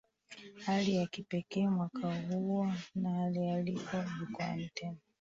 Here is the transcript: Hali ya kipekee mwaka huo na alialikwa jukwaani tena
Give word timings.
Hali 0.65 0.95
ya 0.95 1.07
kipekee 1.07 1.67
mwaka 1.69 2.15
huo 2.21 2.73
na 2.95 3.23
alialikwa 3.23 4.09
jukwaani 4.19 4.69
tena 4.73 4.97